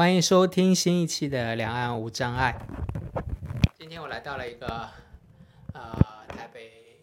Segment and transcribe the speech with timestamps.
[0.00, 2.58] 欢迎收听新一期的《两岸无障碍》。
[3.76, 4.88] 今天我来到了一个
[5.74, 5.94] 呃
[6.26, 6.96] 台北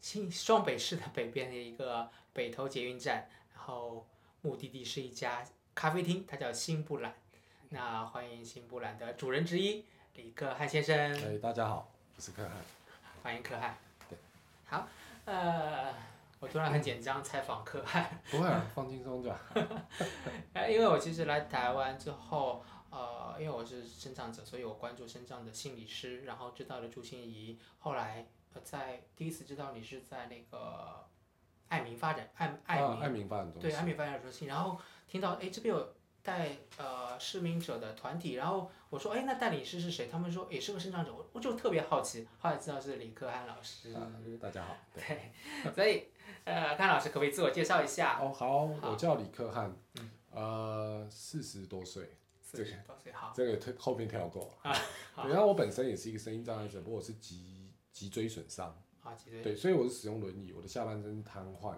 [0.00, 4.06] 新双北市的北边的一个北投捷运站，然后
[4.42, 5.42] 目的地是一家
[5.74, 7.12] 咖啡厅，它叫新布兰。
[7.70, 9.84] 那欢迎新布兰的主人之一
[10.14, 12.52] 李克汉先生，哎，大家好，我是克汉。
[13.24, 13.76] 欢迎克汉。
[14.08, 14.16] 对，
[14.66, 14.86] 好，
[15.24, 15.92] 呃，
[16.38, 18.20] 我突然很紧张采访可汗。
[18.30, 19.38] 不会啊，放轻松就好。
[20.52, 31.06] 哎，因为我其实来台湾之后，呃，因为我是生长者，所以我关注生长的心理师，然后知道了朱心怡，后来呃在第一次知道你是在那个
[31.68, 33.70] 爱民发展爱爱民、啊爱民发展中心。
[33.70, 34.78] 对爱民发展中心，然后
[35.08, 35.95] 听到哎这边有
[36.26, 40.08] 带呃失明者的团体，然后我说哎那代理师是谁？
[40.10, 43.92] 他们说也是个生长者，我我就特别好奇，后来知道是李克汉老师。
[43.92, 44.76] 啊，大家好。
[44.92, 45.32] 对。
[45.62, 46.08] 对， 所以
[46.42, 48.18] 呃，看老师可不可以自我介绍一下？
[48.20, 54.58] 哦，好，好我叫李克汉，嗯呃，四十多岁，四十多岁，好，这个推后面跳过。
[54.62, 54.74] 啊
[55.16, 58.76] 然后我本身也是一个声音障碍者，不过我是脊脊椎损伤？
[59.44, 61.76] 对，所以我是使用轮椅，我的下半身瘫痪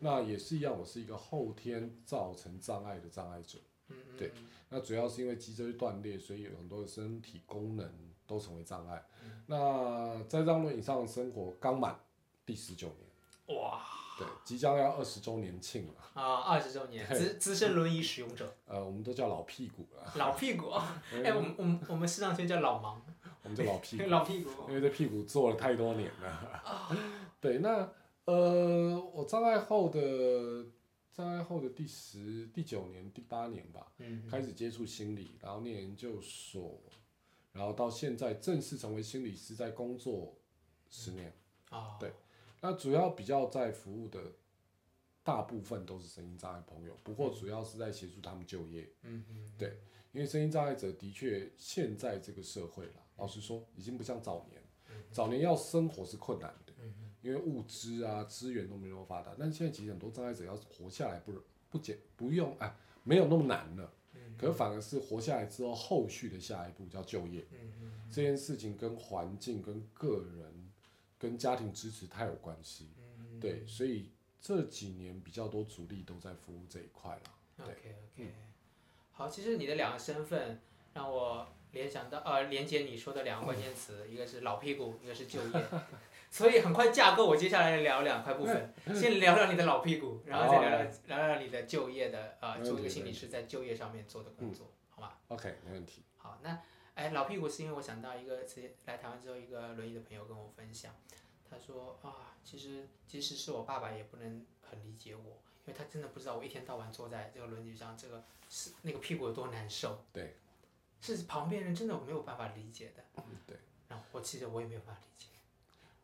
[0.00, 3.58] 那也是一样，我是一个后天造成障碍的障碍者。
[3.88, 4.32] 嗯嗯，对
[4.68, 7.88] 那主要是因为脊椎断裂，所以有很多的身体功能
[8.26, 9.04] 都成为障碍。
[9.24, 11.96] 嗯那在这张轮椅上生活刚满
[12.44, 13.80] 第十九年，哇
[14.18, 15.94] 对，即将要二十周年庆了。
[16.20, 20.70] 啊，二十周年，对资资深轮椅使用者，呃，我们都叫老屁股了，老屁股。
[21.24, 22.96] 哎，我们我们我们市场圈叫老盲，
[23.44, 24.50] 我们叫老屁股， 老屁股。
[24.68, 26.28] 因为这屁股坐了太多年了。
[26.28, 26.90] 啊
[27.40, 27.88] 对，那
[28.24, 30.00] 呃，我障碍后的
[31.16, 36.78] 障碍后的第十、第九年、第八年吧，嗯开始接触心理，然后念研究所，
[37.52, 40.36] 然后到现在正式成为心理师，在工作
[40.90, 41.32] 十年。
[41.70, 42.12] 哦，对。
[42.60, 44.30] 那主要比较在服务的
[45.22, 48.86] 大部分都是声音障碍朋友，不过主要是在协助他们就业。
[49.00, 49.80] 嗯嗯，对，
[50.12, 54.62] 因为声音障碍者的确现在这个社会啦，老实说，已经不像早年，
[55.10, 56.65] 早年要生活是困难的，
[57.26, 59.34] 因为物资啊资源都没那么发达。
[59.38, 61.32] 但现在其实很多障碍者要活下来不
[61.68, 63.92] 不简不用哎，没有那么难了。
[64.38, 67.44] 可反而是活下来之后，后续的下一步叫就业。
[68.10, 70.70] 这件事情跟环境、跟个人、
[71.18, 72.90] 跟家庭支持太有关系。
[73.40, 74.10] 对，所以
[74.40, 77.22] 这几年比较多主力都在服务这一块了。
[77.56, 78.34] 对 OK OK，
[79.12, 80.60] 好，其实你的两个身份
[80.92, 85.64] 让我联想到呃，连接你说的两个关键词， 一个是老屁股，一个是就业。
[86.36, 96.02] 所以很快架构，我接下来聊两块部分，先聊聊你的老屁股，然后再聊聊聊聊你的就业的呃，没问题做一个心理师在就业上面做的工作，好吗？OK，没问题。
[96.18, 96.60] 好，那
[96.94, 100.94] 哎，老屁股是因为我想到一个直接来台湾之后，一个轮椅的朋友跟我分享，
[101.50, 110.04] 他说啊，其实即使是我爸爸也不能很理解我，因为他真的不知道我一天到晚坐在这个轮椅上，这个是那个屁股有多难受。
[110.12, 110.34] 对，
[111.00, 113.02] 是旁边人真的没有办法理解的。
[113.16, 113.56] 嗯对。
[113.88, 115.28] 然后我其实我也没有办法理解。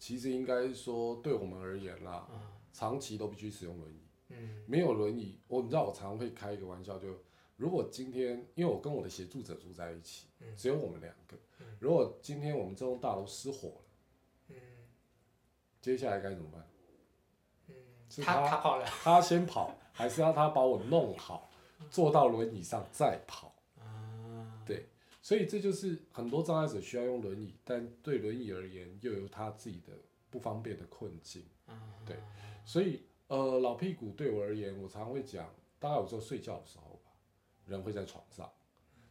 [0.02, 2.40] 其实应该说，对我们而言啦，嗯
[2.72, 4.00] 长期都必须使用轮椅。
[4.30, 7.06] 嗯没有轮椅，我你知道，我常常会开一个玩笑，就
[7.56, 11.36] 如果今天，因为我跟我的协助者住在一起，嗯只有我们两个，
[11.78, 13.84] 如果今天我们这栋大楼失火了，
[14.48, 14.56] 嗯
[15.80, 16.66] 接下来该怎么办？
[17.68, 17.74] 嗯，
[18.10, 18.84] 是他他他跑了。
[19.04, 21.48] 他先跑， 还是要他把我弄好，
[21.92, 23.54] 坐到轮椅上再跑？
[23.78, 24.64] 啊。
[24.66, 24.84] 对，
[25.22, 29.92] 所以这就是很多障碍者需要用轮椅，但对轮椅而言又有他自己的
[30.28, 31.44] 不方便的困境。
[31.66, 32.16] 啊对
[32.64, 37.10] 所以呃，老屁股对我而言，我常会讲，大概有时候睡觉的时候吧，
[37.66, 38.52] 人会在床上，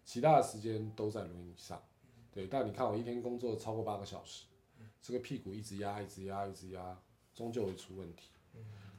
[0.03, 1.81] 其他的时间都在轮椅上。
[2.31, 4.45] 对，但你看我一天工作超过八个小时，
[5.01, 6.97] 这个屁股一直压，一直压，一直压，
[7.33, 8.29] 终究会出问题。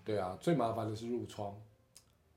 [0.05, 1.55] 对啊，最麻烦的是褥疮。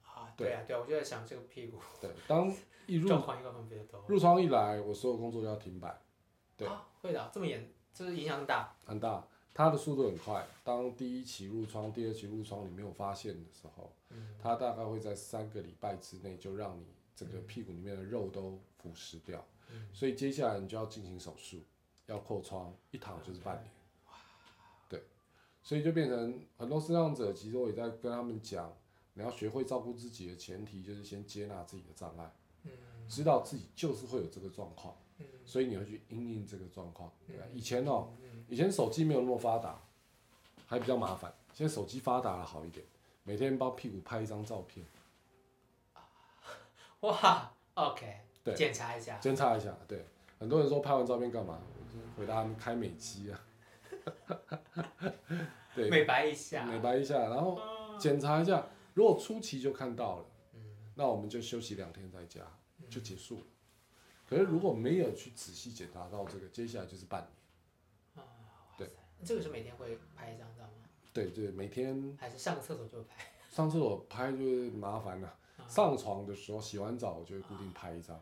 [0.03, 2.53] 啊，对对啊，对啊，我就在想这个屁股对，当
[2.87, 4.07] 一褥状况应该会比较多。
[4.07, 6.01] 褥疮一来，我所有工作都要停摆，
[6.57, 8.75] 对啊，会的，这么严，就是影响很大。
[8.85, 9.27] 很大。
[9.57, 13.89] 它的速度很快，当第一期入窗、第二期入窗你没有发现的时候，
[14.37, 16.85] 它大概会在三个礼拜之内就让你
[17.15, 19.41] 整个屁股里面的肉都腐蚀掉，
[19.93, 21.63] 所以接下来你就要进行手术，
[22.07, 23.71] 要扩窗，一躺就是半年。
[24.89, 25.01] 对，
[25.63, 28.75] 所以就变成很多视障者，其实我也在跟他们讲，
[29.13, 32.29] 你要学会照顾自己的前提就是先接纳自己的障碍，
[33.07, 34.95] 知道自己就是会有这个状况，
[35.45, 37.11] 所以你会去因应这个状况。
[37.27, 37.43] 对吧？
[37.53, 38.09] 以前哦，
[38.47, 39.81] 以前手机没有那么发达，
[40.67, 42.85] 还比较麻烦，现在手机发达了好一点，
[43.23, 44.85] 每天帮屁股拍一张照片，
[47.01, 49.17] 哇，OK，对检查一下。
[49.19, 49.77] 检查一下。
[49.87, 50.05] 对，
[50.39, 51.59] 很多人说拍完照片干嘛？
[52.17, 53.39] 回答他们开美肌啊。
[55.75, 56.65] 对，美白一下。
[56.65, 57.59] 美白一下，然后
[57.99, 60.25] 检查一下，如果初期就看到了，
[60.95, 62.41] 那我们就休息两天在家，
[62.89, 63.45] 就结束了。
[64.27, 68.25] 可是如果没有去仔细检查到这个，接下来就是半年。
[68.77, 68.89] 对，
[69.23, 70.89] 这个是每天会拍一张照吗？
[71.13, 73.31] 对对，每天还是上个厕所就拍？
[73.51, 75.37] 上厕所拍就是麻烦了，
[75.67, 78.19] 上床的时候洗完澡我就会固定拍一张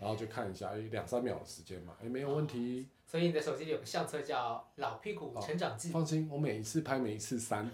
[0.00, 2.88] 然后就看一下，哎，两三秒的时间嘛，哎，没有问题。
[3.06, 7.70] 所以你的手机里有个相册叫“老屁股成长记放心，我每一次拍每一次删。”，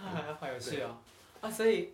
[0.06, 0.98] 啊，好有趣哦！
[1.40, 1.90] 啊，所以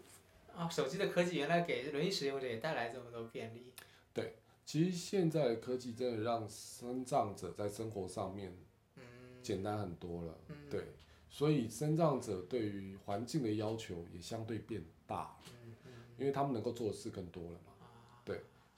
[0.56, 3.72] 啊，手机的科技原来给轮椅使用者也带来这么多便利。
[4.14, 8.56] 对其实现在的科技真的让身障者在生活上面
[8.96, 9.02] 嗯
[9.42, 10.38] 简单很多了。
[10.48, 10.84] 嗯对，
[11.28, 17.72] 所以身障者对于环境的要求也相对变大了，嗯嗯因为他们能够做的事更多了嘛。
[17.80, 17.86] 啊，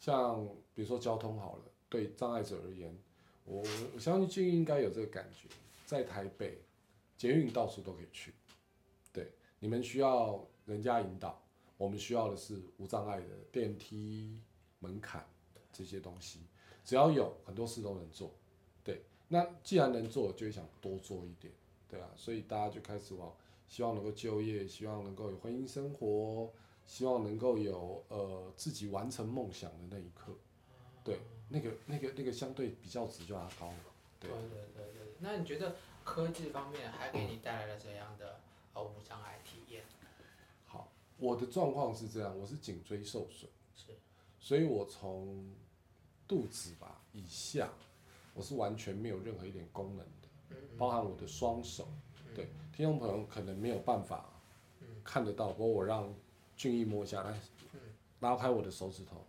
[0.01, 2.97] 像比如说交通好了，对障碍者而言，
[3.45, 3.63] 我
[3.95, 5.49] 我相信俊应该有这个感觉，
[5.87, 6.59] 在台北
[7.17, 8.48] 捷运到处都可以去，对，
[9.61, 11.41] 你们需要人家引导，
[11.77, 14.41] 我们需要的是无障碍的电梯、
[14.79, 15.27] 门槛
[15.73, 16.41] 这些东西，
[16.85, 18.33] 只要有很多事都能做，
[18.85, 21.53] 对，那既然能做，就会想多做一点，
[21.89, 23.35] 对啊，所以大家就开始往
[23.69, 26.53] 希望能够就业，希望能够有婚姻生活，
[26.87, 30.33] 希望能够有呃自己完成梦想的那一刻，
[31.05, 31.19] 对，
[31.49, 33.77] 那个那个那个相对比较值就要高了，
[34.21, 34.31] 对。
[34.31, 35.15] 对对对对。
[35.21, 35.75] 那你觉得
[36.05, 38.41] 科技方面还给你带来了怎样的
[38.79, 39.83] 呃无障碍体验？
[40.65, 43.99] 好，我的状况是这样，我是颈椎受损，是，
[44.39, 45.53] 所以我从
[46.29, 47.73] 肚子吧以下，
[48.35, 51.89] 我是完全没有任何一点功能的，嗯包含我的双手。
[52.37, 54.31] 对，听众朋友可能没有办法
[54.81, 54.87] 嗯。
[55.03, 56.15] 看得到，不过我让
[56.57, 57.33] 俊逸摸一下，来
[57.73, 57.81] 嗯，
[58.21, 59.27] 拉开我的手指头，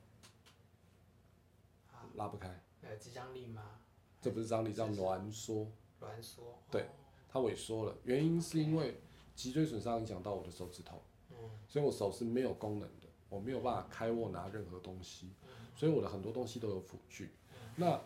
[1.88, 2.50] 好，拉不开，
[2.84, 3.80] 呃，肌张力吗？
[4.22, 6.60] 这不是张力，叫挛缩，挛缩？
[6.69, 6.88] 对哦，
[7.30, 9.00] 它萎缩了，原因是因为
[9.40, 11.38] 脊椎损伤影响到我的手指头，嗯。
[11.66, 15.50] 所以我手是没有功能的，我没有办法开握拿任何东西，嗯。
[15.78, 17.32] 所以我的很多东西都有辅具。
[17.78, 18.02] 那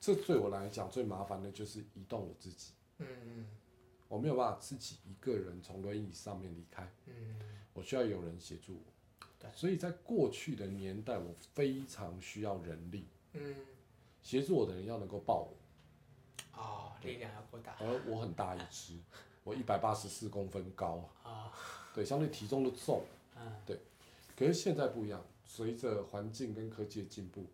[0.00, 3.46] 这对我来讲最麻烦的就是移动我自己，嗯嗯。
[4.08, 7.36] 我没有办法自己一个人从轮椅上面离开，嗯。
[7.74, 8.80] 我需要有人协助
[9.38, 9.50] 对。
[9.50, 9.54] 我。
[9.54, 13.54] 所以在过去的年代，我非常需要人力，嗯，
[14.22, 17.76] 协助我的人要能够抱我，哦，力量要够大。
[17.80, 18.98] 而我很大一只，
[19.50, 21.52] 我一百八十四公分高，啊，
[21.92, 23.02] 对，相对体重都重。
[23.36, 23.42] 嗯。
[24.36, 27.44] 可是现在不一样，随着环境跟科技的进步，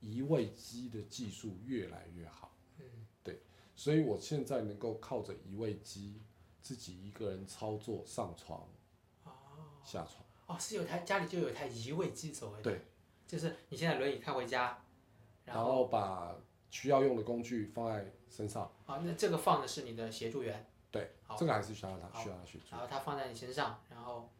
[0.00, 2.84] 移位机的技术越来越好，嗯。
[3.22, 3.40] 对
[3.76, 6.20] 所以我现在能够靠着移位机
[6.62, 8.66] 自己一个人操作上床、
[9.24, 9.30] 哦。
[9.84, 10.24] 下床。
[10.46, 12.80] 哦，是有台家里就有一台移位机所谓的，对，
[13.28, 14.82] 就是你现在轮椅开回家，
[15.44, 16.34] 然然后后把
[16.70, 22.68] 需要用的工具放在身上，啊，那这个放的是你的协助员，对好，这个还是需要他需要他去做。
[22.70, 24.30] 然，后他放在你身上，然后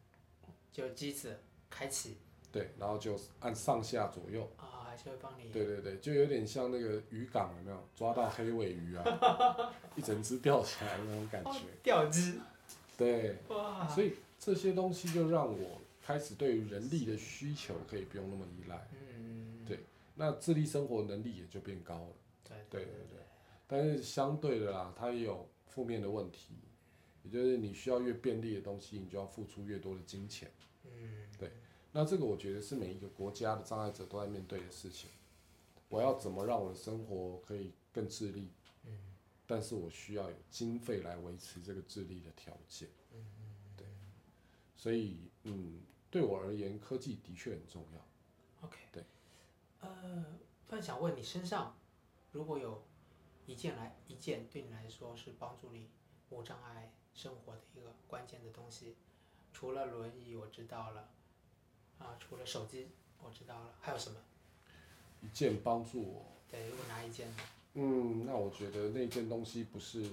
[0.71, 1.37] 就机子
[1.69, 2.19] 开启。
[2.51, 5.49] 对，然后就按上下左右，啊，还是会帮你。
[5.49, 7.89] 对对对，就有点像那个渔港有没有？
[7.95, 12.39] 抓到黑尾鱼啊， 一整只钓起来的那种感哦觉，吊机，
[12.95, 19.79] 对，哇，所以这些东西就让我开始对于人力的需求可以不用那么依赖，嗯，对
[20.13, 22.09] 那自立生活能力也就变高了。
[22.43, 22.91] 对对对。
[23.09, 23.19] 对，
[23.65, 26.53] 但是相对的啦，它也有负面的问题，
[27.23, 30.51] 也就是你需要越便利的东西，你就要付出越多的金钱。
[30.85, 31.51] 嗯对
[31.91, 35.09] 那这个我觉得是每一个国家的障碍者都在面对的事情。
[35.89, 38.51] 我要怎么让我的生活可以更自立？
[38.85, 38.99] 嗯
[39.47, 42.87] 但是我需要有经费来维持这个自立的条件。
[43.13, 43.25] 嗯
[43.75, 43.85] 对，
[44.75, 48.67] 所以嗯，对我而言，科技的确很重要。
[48.67, 49.03] ，OK，对，
[49.81, 50.25] 呃，
[50.67, 51.75] 突然想问你身上
[52.31, 52.83] 如果有
[53.45, 55.89] 一件来一件对你来说是帮助你
[56.29, 58.95] 无障碍生活的一个关键的东西，
[59.53, 61.09] 除了轮椅我知道了，
[61.99, 62.87] 啊，除了手机
[63.21, 64.17] 我知道了，还有什么？
[65.21, 67.37] 一件帮助我，对，如果拿一件呢，
[67.75, 70.09] 嗯，那我觉得那件东西不是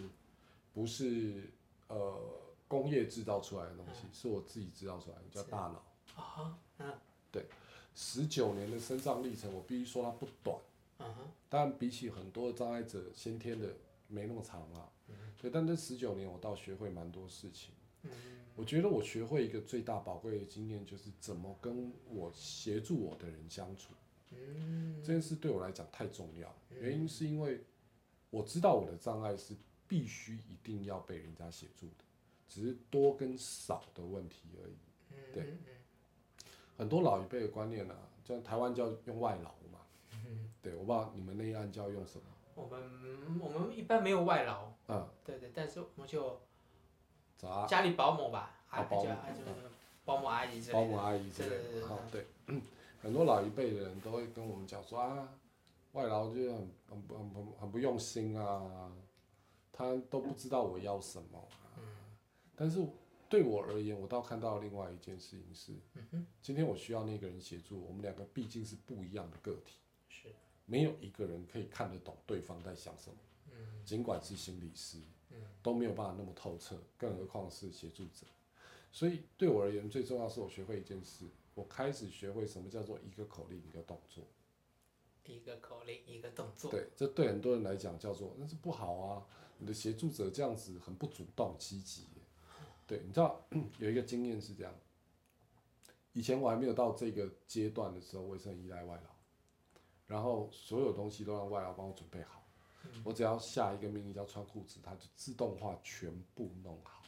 [0.72, 1.50] 不是
[1.88, 2.20] 呃
[2.68, 6.22] 工业制造出来的东西，是我自己制造出来的，叫大脑。
[6.22, 6.92] 啊，嗯
[7.32, 7.46] 对
[7.94, 10.56] 十九年的生长历程，我必须说它不短。
[11.00, 13.74] 嗯哼，当然，比起很多障碍者，先天的
[14.06, 14.88] 没那么长啊。
[15.36, 17.74] 对，但这十九年我倒学会蛮多事情。
[18.02, 18.10] 嗯
[18.56, 23.94] 我觉得我学会一个最大宝贵的经验，就是怎么跟我协助我的人相处。
[24.32, 27.64] 嗯这件事对我来讲太重要，原因是因为
[28.28, 29.56] 我知道我的障碍是
[29.88, 32.04] 必须一定要被人家协助的，
[32.48, 34.74] 只是多跟少的问题而已。
[35.32, 35.54] 对
[36.76, 39.54] 很多老一辈的观念啊，像台湾叫用外劳，
[40.62, 42.24] 对，我不知道你们那一案叫用什么。
[42.54, 46.40] 我们我们一般没有外劳，嗯，对对，但是我们就
[47.38, 47.66] 咋？
[47.66, 49.42] 家里保姆吧，啊啊保姆就啊就
[50.04, 50.72] 保姆阿姨之类的。
[50.72, 51.48] 保姆阿姨之类
[52.10, 52.60] 对对
[53.00, 55.28] 很多老一辈的人都会跟我们讲说啊，
[55.92, 58.92] 外劳就是很很不很不很不用心啊，
[59.72, 61.80] 他都不知道我要什么啊。
[62.54, 62.86] 但是
[63.30, 65.72] 对我而言，我倒看到另外一件事情是，
[66.42, 70.28] 今天我需要那个人协助，我们两个毕竟是不一样的个体，是，
[70.70, 73.16] 没有一个人可以看得懂对方在想什么。
[73.52, 74.98] 嗯尽管是心理师，
[75.30, 78.24] 嗯都没有办法那么透彻，更何况是协助者。
[78.92, 81.24] 所以对我而言，最重要是我学会一件事，
[81.54, 84.24] 我开始学会什么叫做一个口令一个动作。
[85.24, 86.70] 一个口令，一个动作。
[86.70, 89.26] 对，这对很多人来讲叫做那是不好啊，
[89.58, 92.04] 你的协助者这样子很不主动积极。
[92.86, 93.44] 对，你知道
[93.78, 94.74] 有一个经验是这样，
[96.12, 99.10] 以前我还没有到这个阶段的时候，我也是很依赖外劳，
[100.10, 102.42] 然后所有东西都让外劳帮我准备好，
[103.04, 107.02] 我只要下一个命令叫穿裤子，它就自动化全部弄好，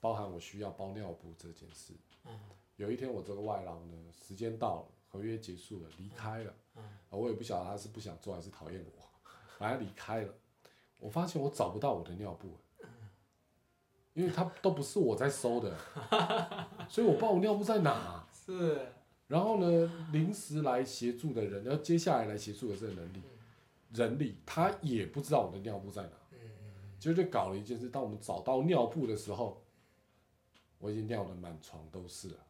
[0.00, 1.94] 包含我需要包尿布这件事。
[2.76, 9.08] 有一天我这个外劳呢，时间到了，合约结束了，离开了，啊，我也不晓得他是不想做还是讨厌我，
[9.58, 10.34] 反正离开了，
[11.00, 12.50] 我发现我找不到我的尿布。
[14.12, 15.76] 因为他都不是我在收的，
[16.88, 18.26] 所以我不知道我尿布在哪。
[18.32, 18.92] 是。
[19.28, 23.22] 然后呢，临时来协助的人，然后接下来来协助的这个能力，
[23.92, 26.10] 人力他也不知道我的尿布在哪。
[26.32, 26.38] 嗯
[26.98, 29.62] 就就搞了一件事，当我们找到尿布的时候，
[30.78, 32.46] 我已经尿得满床都是了。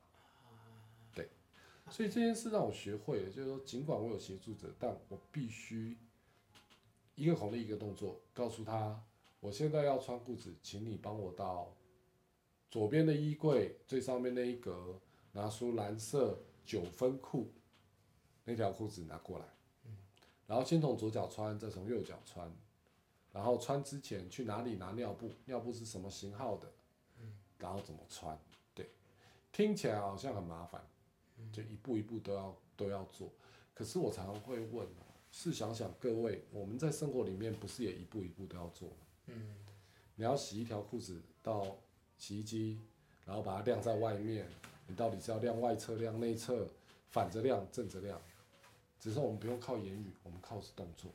[1.13, 1.29] 对。
[1.91, 5.99] 所以这件事让我学会了，就是说，尽管我有协助者，但我必须
[7.17, 9.03] 一个口令一个动作，告诉他。
[9.41, 11.75] 我现在要穿裤子，请你帮我到
[12.71, 14.99] 左边的衣柜最上面那一格
[15.33, 17.51] 拿出蓝色九分裤，
[18.45, 19.47] 那条裤子拿过来。
[20.47, 22.53] 然后先从左脚穿，再从右脚穿。
[23.33, 25.31] 然后穿之前去哪里拿尿布？
[25.45, 26.73] 尿布是什么型号的？
[27.59, 28.39] 然后怎么穿？
[28.75, 28.91] 对，
[29.53, 30.85] 听起来好像很麻烦，
[31.53, 33.31] 就一步一步都要都要做。
[33.75, 34.87] 可是我常常会问，
[35.31, 38.97] 试想想各位，我们在生活里面不是也一步一步都要做吗？
[39.27, 39.55] 嗯，
[40.15, 41.77] 你要洗一条裤子到
[42.17, 42.81] 洗衣机，
[43.25, 44.49] 然后把它晾在外面。
[44.87, 46.69] 你到底是要量外侧、量内侧，
[47.09, 48.21] 反着量、正着量？
[48.99, 51.11] 只是我们不用靠言语，我们靠是动作。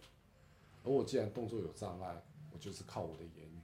[0.83, 3.59] 而我既然动作有障碍，我就是靠我的言语。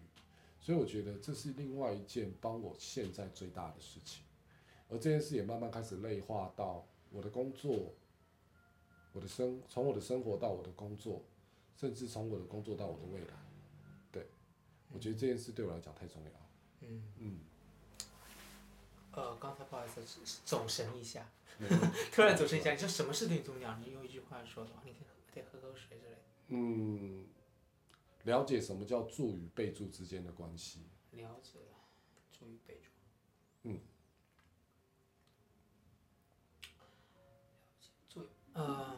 [0.60, 4.24] 所以我觉得这是另外一件帮我现在最大的事情。
[4.90, 7.94] 而这件事也慢慢开始内化到我的工作，
[9.14, 11.24] 我的生从我的生活到我的工作，
[11.76, 13.34] 甚至从我的工作到我的未来。
[14.12, 14.28] 对
[14.92, 16.32] 我觉得这件事对我来讲太重要。
[16.82, 17.40] 嗯嗯。
[19.18, 20.02] 呃，刚才不好意思，
[20.46, 21.28] 走神一下，
[22.14, 22.72] 突然走神一下。
[22.72, 23.76] 你说什么是对你重要？
[23.78, 26.18] 你用一句话说的话，你可以得喝口水之类的。
[26.50, 27.26] 嗯，
[28.26, 30.82] 了解什么叫助与被助之间的关系。
[31.14, 31.54] 了解，
[32.32, 32.92] 助与被助。
[33.64, 33.80] 嗯。
[38.08, 38.98] 助，呃，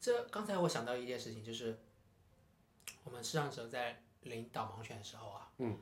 [0.00, 1.76] 这刚才我想到一件事情，就是。
[3.04, 5.76] 我们视障者在领导盲犬的时候啊，嗯，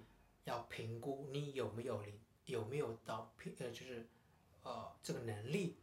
[0.45, 2.19] 要评估你有没有领，
[2.51, 4.07] 有没有到评呃就是
[4.63, 5.77] 呃这个能力，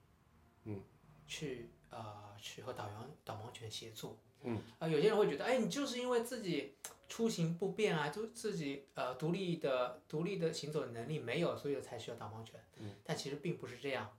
[0.66, 0.82] 嗯，
[1.28, 2.96] 去呃去和导员
[3.26, 6.76] 导盲犬协作，嗯，啊有些人会觉得，哎，你就是因为自己
[7.10, 14.16] 出行不便啊，就自己呃独立的独立的行走的能力没有，所以才需要导盲犬，嗯，但其实并不是这样，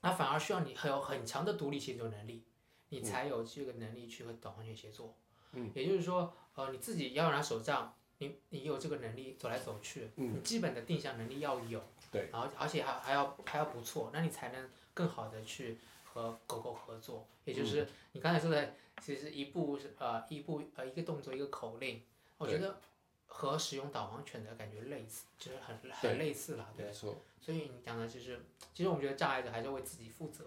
[0.00, 2.44] 那反而需要你很有很强的独立行走能力，
[2.88, 5.14] 你才有这个能力去和导盲犬协作。
[5.52, 5.70] 嗯。
[5.74, 17.26] 也就是说，呃，你自己要拿手杖，你你有这个能力走来走去，你基本的定向能力要有，对，然后而且还还要还要不错，那你才能更好的去和狗狗合作。
[17.44, 22.02] 也就是你刚才说的，其实一步呃一步呃一个动作一个口令，
[22.38, 22.78] 我觉得
[23.26, 26.86] 和使用导盲犬的感觉类似，就是很很类似了，对。
[26.86, 27.14] 没错。
[27.40, 28.40] 所以你讲的就是，
[28.74, 30.44] 其实我们觉得障碍者还是为自己负责。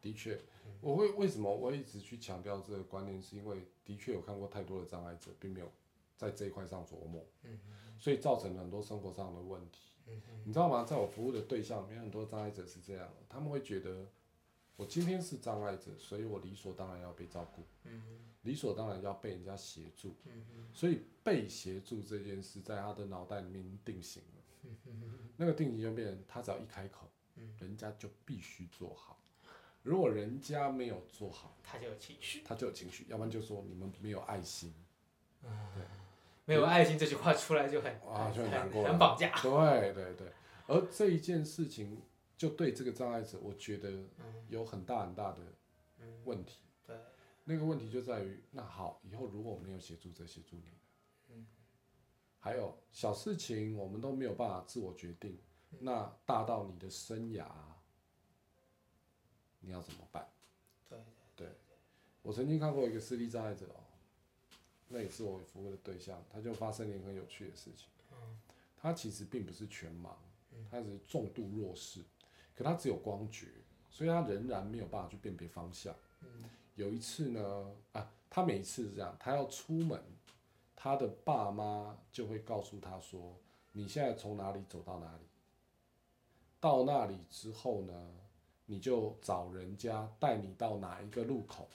[0.00, 0.38] 的确，
[0.80, 5.70] 我会为什么我一直去强调这个观念，是因为的确有看过太多的障碍者，并没有
[6.18, 7.24] 在这一块上琢磨，
[7.98, 9.92] 所以造成了很多生活上的问题。
[10.44, 10.84] 你知道吗？
[10.84, 14.06] 在我服务的对象里面，很多障碍者是这样，他们会觉得
[14.76, 17.62] 我今天是障碍者，所以我理所当然要被照顾，
[18.42, 20.16] 理所当然要被人家协助，
[20.72, 24.72] 所以被协助这件事在他的脑袋里面定型了。
[25.36, 27.06] 那个定型就变成他只要一开口，
[27.60, 29.16] 人家就必须做好。
[29.82, 34.74] 如果人家没有做好，他就有情绪，他就有情绪，要不然就说你们没有爱心，
[35.42, 35.50] 对，
[36.48, 39.30] 没有爱心这句话出来就很啊，就很难过，很绑架。
[39.42, 40.32] 对对对，
[40.66, 42.00] 而这一件事情
[42.38, 43.92] 就对这个障碍者，我觉得
[44.48, 45.40] 有很大很大的
[46.24, 46.62] 问题。
[46.86, 46.96] 对，
[47.44, 51.46] 那个问题就在于，那好，以后如果我没有协助者协助你，嗯，
[52.38, 55.38] 还有小事情我们都没有办法自我决定，
[55.80, 57.44] 那大到你的生涯，
[59.60, 60.26] 你要怎么办？
[61.36, 61.46] 对，
[62.22, 63.84] 我曾经看过一个视力障碍者哦，
[64.88, 67.88] 那也是我服务的对象，他就发生了一个很有趣的事情。
[68.76, 70.10] 他其实并不是全盲，
[70.70, 72.00] 他只是重度弱视，
[72.54, 73.48] 可他只有光觉，
[73.90, 75.94] 所以他仍然没有办法去辨别方向。
[76.76, 80.00] 有一次呢，啊，他每一次是这样，他要出门，
[80.76, 83.36] 他的爸妈就会告诉他说
[83.72, 85.24] ：“你现在从哪里走到哪里，
[86.60, 88.14] 到那里之后呢，
[88.66, 91.68] 你就找人家带你到哪一个路口，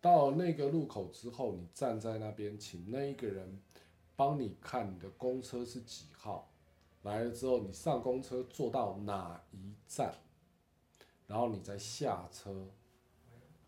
[0.00, 3.60] 到那个路口之后，你站在那边，请那一个人
[4.16, 6.50] 帮你看你的公车是几号，
[7.02, 10.14] 来了之后你上公车坐到哪一站，
[11.26, 12.68] 然后你再下车。”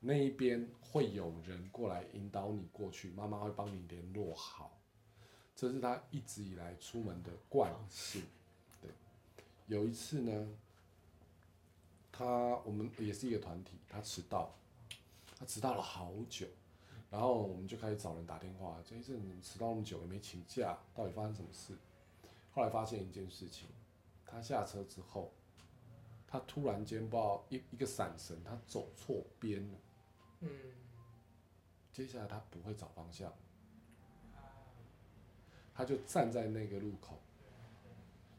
[0.03, 4.81] 那一边会有人过来引导你过去，妈妈会帮你联络好，
[5.55, 8.23] 这是他一直以来出门的惯性。
[8.81, 8.91] 对，
[9.67, 10.49] 有一次呢，
[12.11, 12.25] 他
[12.65, 14.57] 我们也是一个团体，他迟到，
[15.41, 16.47] 他迟到了好久，
[17.11, 21.75] 然后我们就开始找人打电话，这一阵子迟到那么久也没请假，到底发生什么事？
[22.53, 23.67] 后来发现一件事情，
[24.27, 25.33] 他下车之后，
[26.27, 29.79] 他突然间不知道一一个闪神，他走错边了。
[30.41, 30.51] 嗯，
[31.91, 33.33] 接下来他不会找方向，
[35.73, 37.19] 他就站在那个路口，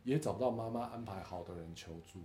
[0.04, 2.20] 也找不到妈妈安排好的人求助，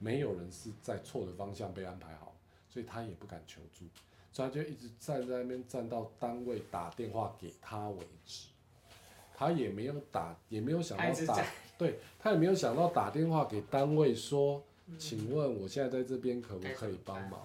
[0.00, 2.35] 没有人是在错的方向被安排好，
[2.76, 3.86] 所以他也不敢求助，
[4.30, 8.48] 所以他就一直站在那边站到单位打电话给他为止，
[9.34, 11.42] 他也没有打，也没有想到打，
[11.78, 14.62] 对他也没有想到打电话给单位说，
[14.98, 17.40] 请问我现在在这边可不可以帮忙？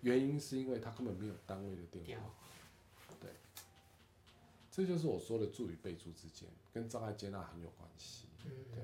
[0.00, 2.24] 原因是因为他根本没有单位的电话，
[3.20, 3.28] 对，
[4.70, 8.24] 这就是我说的助与备注之间跟障碍接纳很有关系，
[8.72, 8.82] 对。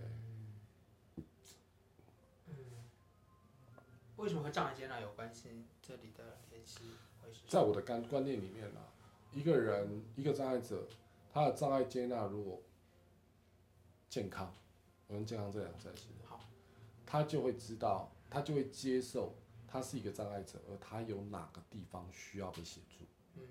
[4.21, 5.65] 为什么和障碍接纳有关系？
[5.81, 6.81] 这里的联系
[7.23, 7.41] 会是？
[7.49, 8.81] 在我的观观念里面呢，
[9.33, 10.87] 一个人一个障碍者，
[11.33, 12.61] 他的障碍接纳如果
[14.11, 14.55] 健康，
[15.07, 16.41] 我用健康这两个字来形容，好，
[17.07, 19.35] 他就会知道，他就会接受。
[19.73, 23.05] 他是一个障碍者，而他有哪个地方需要被协助？
[23.37, 23.43] 嗯，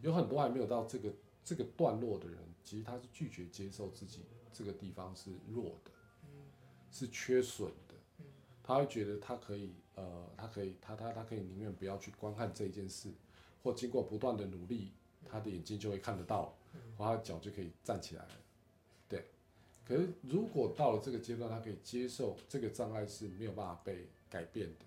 [0.00, 1.12] 有很多还没有到这个
[1.44, 5.90] 这个段落的人，其实他是拒绝接受自己这个地方是弱的，
[6.22, 6.46] 嗯，
[6.90, 8.24] 是缺损的，嗯，
[8.62, 13.10] 他会觉得他可以，呃，他可以，他他他可以宁愿不要去观看这一件事，
[13.62, 14.92] 或经过不断的努力，
[15.28, 16.56] 他的眼睛就会看得到，
[16.96, 18.30] 或他的脚就可以站起来了，
[19.06, 19.26] 对。
[19.84, 24.86] 可是如果到了这个阶段，他可以接受这个障碍是没有办法被改变的。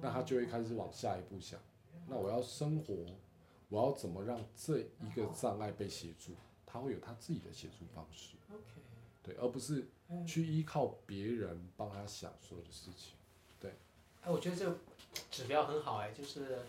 [0.00, 1.60] 那他就会开始往下一步想，
[2.08, 2.94] 那我要生活，
[3.68, 6.32] 我要怎么让这一个障碍被协助？
[6.64, 8.36] 他会有他自己的协助方式。
[9.22, 9.86] 对，而不是
[10.26, 13.14] 去依靠别人帮他想所有的事情。
[14.22, 14.28] 对。
[14.28, 14.78] 哎，我觉得这个
[15.30, 16.60] 指标很好哎，就是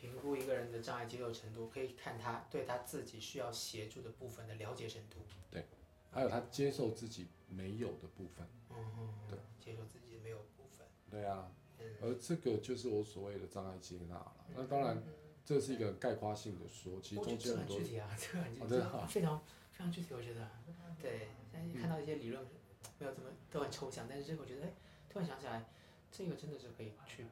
[0.00, 5.18] 评估一个人的障碍接受程度，可以看他对他自己需要协助的部分的了解程度。
[5.50, 5.64] 对，
[6.10, 8.46] 还有他接受自己没有的部分。
[8.70, 9.14] 嗯嗯。
[9.28, 10.86] 对，接受自己没有部分。
[11.10, 11.50] 对啊。
[12.00, 14.46] 而这个就是我所谓的障碍接纳了。
[14.54, 15.02] 那当然，
[15.44, 17.76] 这是一个概括性的说，其实中间很多。
[17.76, 18.66] 具体啊，这个很具体，
[19.08, 19.40] 非常
[19.72, 20.48] 非常具体，我觉得。
[21.00, 22.44] 对，但是看到一些理论
[22.98, 24.72] 没有怎么都很抽象，但是这个我觉得，哎，
[25.08, 25.64] 突然想起来，
[26.12, 27.26] 这个真的是可以去，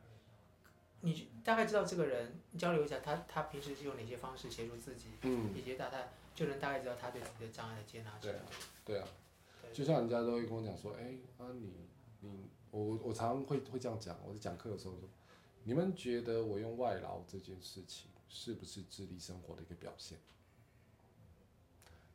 [1.02, 8.44] 你大概知道这个人交流一下，他他平时是用哪些方式协助自己，嗯，以及大概就能大概知道他对自己的障碍的接纳对啊，
[8.84, 9.06] 对啊，
[9.72, 11.72] 就像人家都会跟我讲说，哎，啊你
[12.20, 12.48] 你。
[12.72, 15.08] 我我常常会会这样讲，我在讲课的时候说，
[15.64, 20.16] 你们觉得我用外劳这件事情是不是自立生活的一个表现？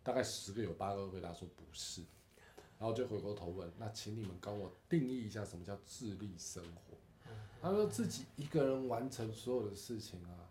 [0.01, 2.07] 大概十个有八个回答说不是，然
[2.85, 6.97] 后就回过头问，那请你们帮我定义一下什么叫自立生活？
[7.61, 10.49] 他说自己一个人完成所有的事情啊，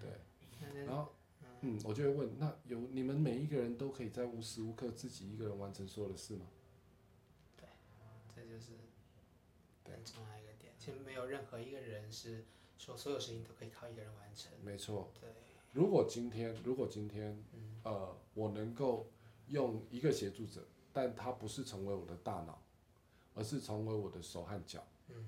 [0.00, 1.08] 对，然后
[1.62, 6.46] 嗯，我就会问，那有你们每一个人都可以在无时无刻自己一个人完成所有的事吗？
[7.56, 7.66] 对，
[8.34, 8.72] 这就是。
[9.88, 12.44] 很重要一个点，其实没有任何一个人是
[12.76, 14.50] 说所有事情都可以靠一个人完成。
[14.62, 15.12] 没错。
[15.20, 15.30] 对。
[15.72, 17.40] 如果今天，如果今天，
[17.84, 19.08] 呃，我能够
[19.46, 20.66] 用一个协助者，
[20.96, 22.58] 但它不是成为我的大脑，
[23.34, 24.82] 而是成为我的手和脚，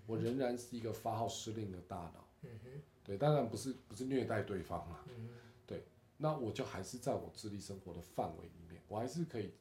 [0.06, 2.24] 我仍然是一个发号施令的大脑。
[2.40, 2.82] 嗯哼。
[3.04, 5.04] 对，当然不是不是虐待对方啊。
[5.10, 5.28] 嗯
[5.66, 5.84] 对，
[6.16, 9.52] 那我就还是在我自立生活的范围里面，我还是可以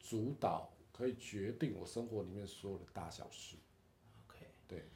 [0.00, 3.56] 主导，可以决定我生活里面所有的大小事。
[4.66, 4.86] 对，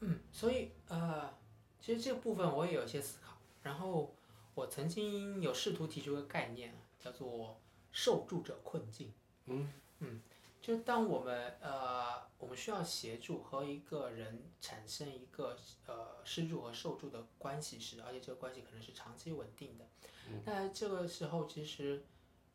[0.00, 1.32] 嗯，所以呃，
[1.80, 3.36] 其实这个部分我也有一些思考。
[3.62, 4.12] 然后
[4.56, 7.60] 我曾经有试图提出个概念，叫做
[7.92, 9.12] 受助者困境。
[9.46, 9.72] 嗯
[10.04, 10.20] 嗯，
[10.60, 19.86] 就当我们呃我们需要协助和一个人产生一个呃施助和受助的关系时，而且这个关系可能是长期稳定的。
[20.44, 22.04] 那这个时候其实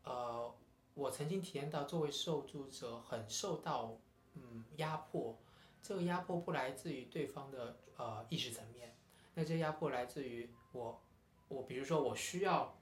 [0.04, 0.54] 呃
[0.94, 3.98] 我曾经体验到作为受助者很受到
[4.36, 5.38] 嗯压迫，
[5.82, 8.94] 这个压迫不来自于对方的呃意识层面，
[9.36, 11.02] 那这压迫来自于我
[11.48, 12.78] 我比如说我需要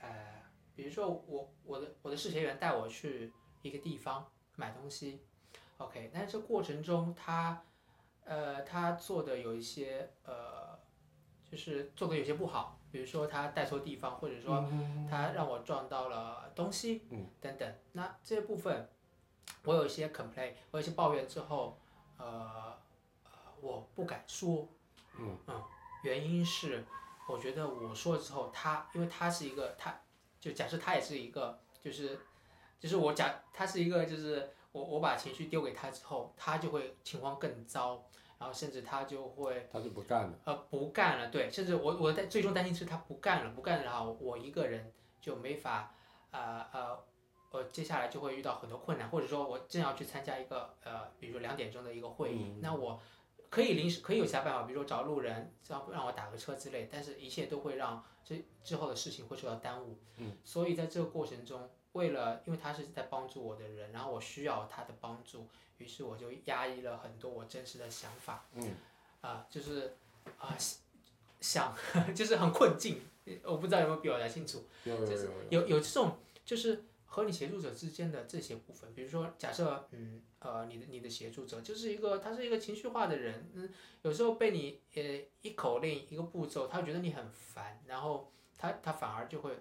[0.00, 0.42] 呃
[0.74, 3.32] 比如说我我的我的试学员带我去
[3.68, 4.26] 一个地方
[4.56, 5.20] 买东西
[5.76, 7.62] ，OK，但是这过程中他
[8.24, 10.78] 呃他做的有一些呃
[11.50, 14.68] 就是做的有些不好，比如说他带错地方，或者说
[15.08, 17.02] 他让我撞到了东西，
[17.40, 17.74] 等等。
[17.92, 18.88] 那这些部分
[19.64, 21.78] 我有一些 complain，我有一些抱怨之后，
[22.16, 22.76] 呃
[23.24, 24.68] 呃我不敢说，
[25.18, 25.38] 嗯
[26.04, 26.84] 原因是
[27.28, 30.00] 我觉得我说了之后，他因为他是一个他
[30.38, 32.20] 就假设他也是一个就是
[32.78, 38.04] 就是我假他是一个就是我我把情绪丢给他之后，他就会情况更糟，
[38.38, 40.38] 然后甚至他就会他就不干了。
[40.44, 45.94] 呃不干了，对，甚至我我在最终担心是他不干了，不干了，然后我一个人就没法
[46.30, 46.98] 呃呃
[47.50, 53.00] 呃接下来就会遇到很多困难，或者说我正要去参加一个呃比如说两点钟的一个会议，那我
[53.50, 59.98] 可以临时可以有其他办法，比如说找路人，这样让我打个车之类，但是一切都会让这之后的事情会受到耽误。
[60.18, 65.46] 嗯，所以在这个过程中，为了因为他是在帮助我的人，然后我需要他的帮助，
[65.78, 68.46] 于是我就压抑了很多我真实的想法。
[68.54, 68.76] 嗯，
[69.20, 69.96] 啊、就是
[70.38, 70.56] 啊、
[71.40, 71.76] 想
[72.14, 73.00] 就是很困境，
[73.42, 74.64] 我不知道有没有表达清楚。
[74.84, 83.68] 就是有，有有这种就是和你协助者之间的这些部分，比如说假设嗯呃你的你的协助者就是一个他是一个情绪化的人，嗯
[84.02, 85.02] 有时候被你呃
[85.42, 89.58] 一口令一个步骤，他觉得你很烦，然后他他反而就会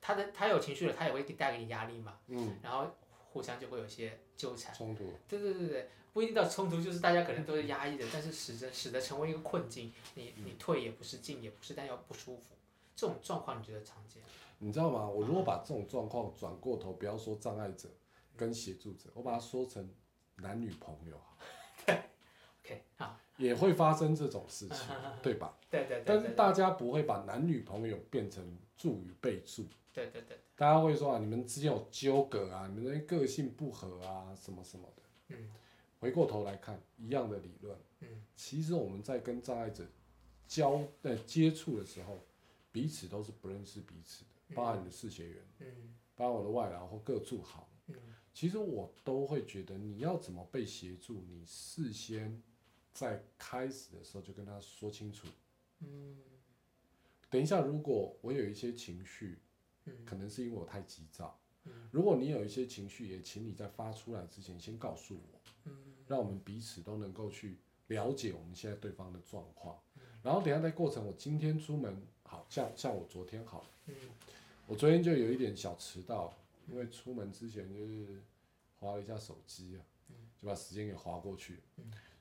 [0.00, 2.90] 他的他有情绪了，他也会带给你压力嘛，嗯，然后
[3.32, 4.74] 互相就会有一些纠缠。
[4.74, 5.12] 冲突。
[5.28, 12.54] 对对对对，不一定到冲突，就是大家可能都是压抑的，但是使得使得成为一个困境，你你退也不是，进也不是，但又不舒服，
[12.96, 14.22] 这种状况你觉得常见？
[14.58, 15.06] 你知道吗？
[15.06, 17.88] 我如果把这种状况转过头，不要说障碍者
[18.36, 19.88] 跟协助者，我把它说成
[20.36, 21.36] 男女朋友好，
[22.64, 24.78] OK，好，也会发生这种事情，
[25.22, 25.56] 对吧？
[25.70, 35.02] 对对对但是大家不会把男女朋友变成助与被助，对对对，大家会说啊，你们之间有纠葛啊，你们的个性不合啊，什么什么的。
[35.28, 35.50] 嗯，
[35.98, 37.76] 回过头来看，一样的理论。
[38.00, 39.86] 嗯，其实我们在跟障碍者
[40.48, 42.24] 交呃接触的时候，
[42.72, 45.66] 彼此都是不认识彼此的，包含你的试学员，嗯
[46.16, 47.68] 包含我的外劳或各助好。
[47.88, 47.94] 嗯
[48.32, 52.40] 其实我都会觉得，你要怎么被协助，你事先
[52.92, 55.26] 在开始的时候就跟他说清楚。
[55.80, 56.16] 嗯
[57.30, 59.38] 等一下，如果我有一些情绪，
[59.84, 60.04] 嗯。
[60.04, 61.38] 可能是因为我太急躁。
[61.90, 65.94] 如果你有一些情绪，也请你在发出来之前先告诉我，嗯。
[66.08, 69.78] 让我们彼此都能够去了解我们现在对方的状况。
[70.22, 73.64] 然后等下在过程，我今天出门，好像像我昨天好
[74.66, 76.36] 我昨天就有一点小迟到，
[76.68, 78.20] 因为出门之前就是
[78.78, 79.80] 划了一下手机啊，
[80.36, 81.60] 就把时间给划过去。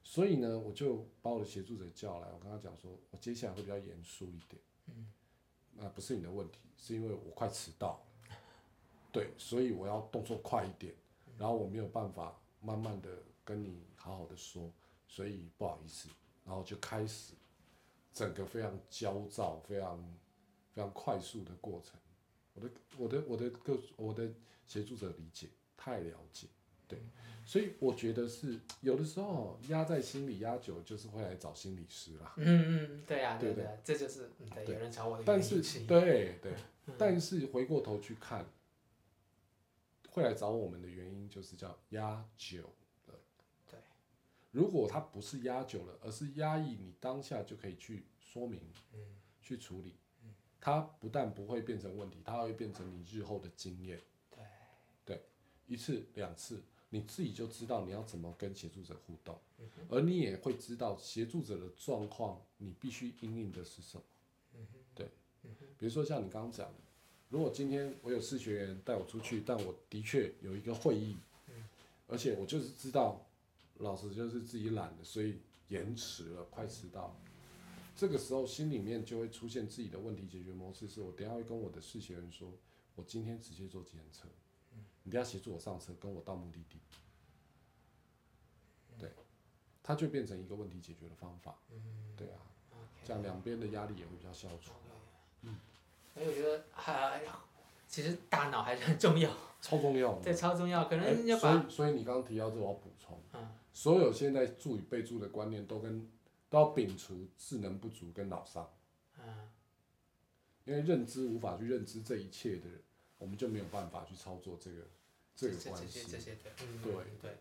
[0.03, 4.61] 所以呢，我就把我的协助者叫来，我跟他讲说，我接下来会比较严肃一点。
[5.73, 8.01] 那不是你的问题，是因为我快迟到。
[9.11, 10.93] 对，所以我要动作快一点，
[11.37, 13.09] 然后我没有办法慢慢的
[13.43, 14.71] 跟你好好的说，
[15.07, 16.09] 所以不好意思，
[16.45, 17.33] 然后就开始
[18.13, 19.97] 整个非常焦躁、非常
[20.73, 21.99] 非常快速的过程。
[22.53, 24.31] 我的我的我的个我的
[24.67, 26.47] 协助者理解太了解，
[26.89, 26.99] 对，
[27.45, 32.33] 所以我觉得是有的时候压在心里压久，就是会来找心理师啦。
[32.35, 36.53] 嗯嗯，对呀、对对对，这就是嗯对，对有人找我的但是对对，
[36.97, 38.45] 但是回过头去看，
[40.09, 42.63] 会来找我们的原因就是叫压久
[43.07, 43.13] 了。
[43.69, 43.79] 对，
[44.51, 48.59] 如果他不是压久了，而是压抑，你当下就可以去说明，
[48.93, 48.99] 嗯
[49.41, 49.95] 去处理，
[50.59, 53.99] 它不但不会变成问题，它会变成你日后的经验。
[54.29, 54.43] 对
[55.05, 55.23] 对，
[55.65, 64.03] 一次两次，你自己就知道你要怎么跟协助者互动，嗯而你也会知道协助者的状况，你必须应应的是什么。
[64.55, 65.09] 嗯对，
[65.77, 66.79] 比如说像你刚刚讲的，
[67.29, 71.15] 如果今天我有试学员带我出去，但我的确有一个会议，
[72.07, 73.23] 而且我就是知道，
[73.77, 77.15] 老师就是自己懒的，所以延迟了，快迟到。
[77.95, 82.51] 这个时候心里面就会出现自己的问题解决模式，是我等下会跟我的试学员说，
[82.95, 84.27] 我今天直接坐计程车，
[85.03, 86.79] 你等一下协助我上车，跟我到目的地。
[88.97, 89.11] 对，
[89.81, 91.57] 它就变成一个问题解决的方法。
[91.71, 92.41] 嗯对啊，
[93.03, 94.73] 这样两边的压力也会比较消除。
[95.41, 95.55] 嗯
[96.13, 97.21] 所以我觉得还
[97.87, 99.31] 其实大脑还是很重要，
[99.61, 100.23] 超重要的。
[100.23, 100.85] 对，超重要。
[100.89, 106.07] 可哎能要所，以所以你刚刚提到这，我要补充，嗯所有现在助与被助的观念都跟
[106.49, 108.69] 都要摒除智能不足跟脑伤，
[109.17, 109.49] 嗯，
[110.65, 112.81] 因为认知无法去认知这一切的人，
[113.19, 114.77] 我们就没有办法去操作这个
[115.35, 116.19] 这个关系这些这。
[116.19, 117.37] 些的，嗯，对对。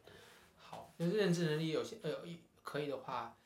[0.59, 2.13] 好，就是认知能力有些呃
[2.63, 3.39] 可以的话，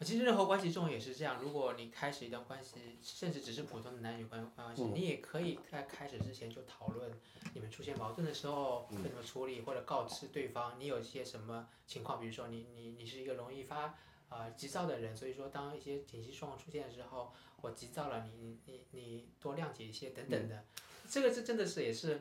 [0.00, 1.40] 其实任何关系中也是这样。
[1.40, 7.12] 如果你开始一段关系，甚至只是普通的男女关关系，嗯你也可以在开始之前就讨论
[7.54, 13.94] 你们出现矛盾的时候怎么处理，或者告知对方你有一些什么情况，比如说你你你是一个容易发
[14.30, 20.64] 呃急躁的人，所以说当一些紧急状况出现的时候，我急躁了，你你你你多谅解一些等等的。
[21.10, 22.20] 这个是真的是也是。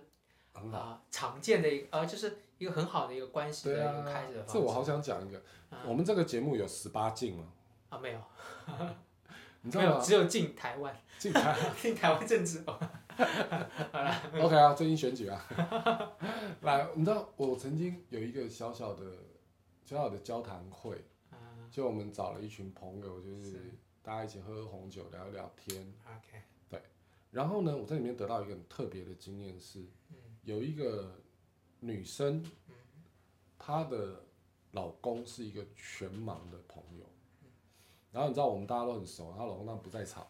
[0.74, 4.54] 啊、常见的一个呃，就是一个很好的一个关系的对一个开始的啊，方式。
[4.54, 7.46] 这我好想讲一个，嗯我们这个节目有十八禁了，
[7.88, 8.20] 啊，没有，
[9.62, 9.90] 你知道吗？
[9.90, 12.62] 没有，只有进台湾，进台 进台湾政治。
[14.42, 15.42] OK 啊，最近选举啊，
[16.62, 19.04] 来，你知道我曾经有一个小小的
[19.86, 25.94] 小小的交谈会，嗯就我们找了一群朋友，就是是大家一起喝喝红酒，聊一聊天。
[26.06, 26.42] ，OK，
[27.32, 29.86] 然后呢，我在里面得到一个很特别的经验是，
[30.44, 31.22] 有一个
[31.80, 32.44] 女生，
[33.58, 34.24] 她的
[34.72, 37.06] 老公是一个全盲的朋友，
[38.12, 40.26] 然后你知道我们大家都很熟，她老公当然不在场，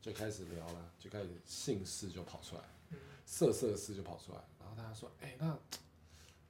[0.00, 2.62] 就开始聊了，就开始姓氏就跑出来，
[3.24, 5.58] 色色事就跑出来，然后大家说，哎、那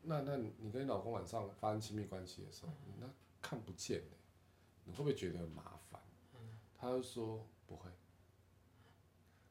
[0.03, 3.07] 那那你跟你老公晚上发生亲密关系的时候，那
[3.41, 4.17] 看不见呢，
[4.85, 6.01] 你会不会觉得很麻烦？
[6.77, 7.89] 她就说不会。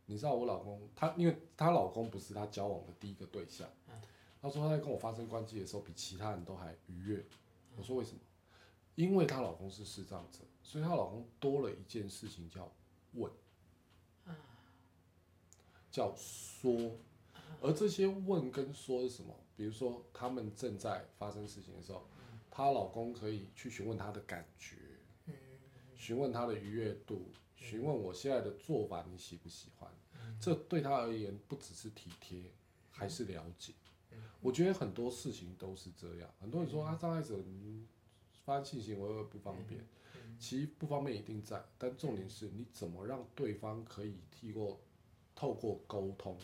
[0.09, 3.69] 你知道我老公，她因为她老公不是她交往的第一个对象，
[4.41, 7.23] 她说她在跟我发生关系的时候比其他人都还愉悦。
[7.77, 8.19] 我说为什么？
[8.95, 12.71] 因为她老公是视障者，所以她老公多了一件事情叫
[13.13, 13.31] 问，
[15.91, 16.97] 叫说。
[17.61, 19.31] 而这些问跟说是什么？
[19.55, 22.01] 比如说他们正在发生事情的时候，
[22.49, 24.75] 她老公可以去询问她的感觉，
[25.95, 29.91] 询问她的愉悦度，询问我现在的做法你喜不喜欢？
[30.39, 32.41] 这对他而言不只是体贴，
[32.91, 33.73] 还是了解。
[34.41, 36.29] 我觉得很多事情都是这样。
[36.39, 37.87] 很多人说啊，障碍者嗯
[38.45, 39.81] 发生性行为会不方便，
[40.39, 44.79] 其实不方便一定在，但重点是你怎么让对方可以透过
[45.35, 46.37] 透过沟通，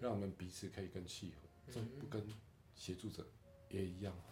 [0.00, 1.72] 让我们彼此可以更契合。
[1.72, 2.24] 这不跟
[2.74, 3.26] 协助者
[3.68, 4.22] 也一样吗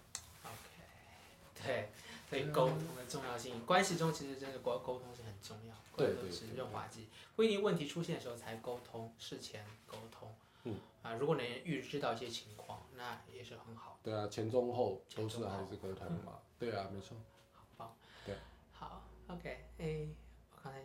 [0.45, 1.89] ？OK，对，
[2.29, 10.35] 所以沟通的重要性，关系中其实真的沟沟通是很重要，沟对对通是对润滑剂，不一定问题出现的时候才沟通，事前沟通。
[10.65, 16.41] 嗯啊，如果能预知到一些情况，那也是很好，对啊，前中后都是还是沟通嘛。
[16.59, 17.17] 对啊，没错。
[17.55, 17.97] 好棒。
[18.27, 18.35] 对，
[18.73, 20.09] 好，OK，哎、
[20.51, 20.81] 我刚才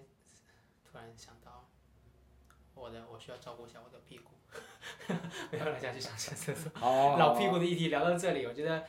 [0.90, 1.68] 突然想到，
[2.76, 4.32] 我的我需要照顾一下我的屁股，
[5.52, 6.72] 没有人想去上厕所。
[6.76, 8.86] 好啊，好啊老屁股的议题聊到这里，我觉得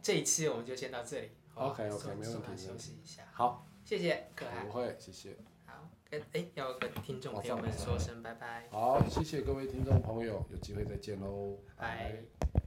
[0.00, 1.30] 这一期我们就先到这里。
[1.60, 3.22] 好 OK，OK，没问题没问休息一下。
[3.34, 4.64] 好，谢谢可爱。
[4.64, 5.36] 不会，谢谢。
[5.66, 5.74] 好，
[6.08, 8.66] 跟哎要跟听众朋友们说声拜拜。
[8.70, 12.59] 好，谢谢各位听众朋友，有机会再见喽，拜拜